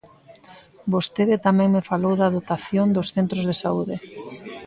[0.93, 3.95] Vostede tamén me falou da dotación dos centros de saúde.